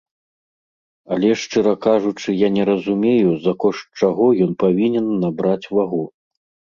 [1.15, 6.01] Але шчыра кажучы, я не разумею, за кошт чаго ён павінен набраць вагу.